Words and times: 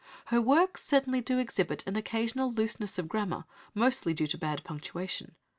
Her 0.33 0.41
works 0.41 0.83
certainly 0.83 1.21
do 1.21 1.37
exhibit 1.37 1.83
an 1.85 1.95
occasional 1.95 2.51
looseness 2.51 2.97
of 2.97 3.07
grammar, 3.07 3.45
mostly 3.75 4.15
due 4.15 4.25
to 4.25 4.37
bad 4.39 4.63
punctuation. 4.63 5.35